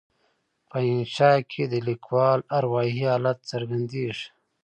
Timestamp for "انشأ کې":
0.91-1.63